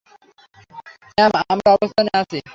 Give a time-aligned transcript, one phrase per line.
[1.17, 2.37] Ma'am, আমরা অবস্থানে আছি।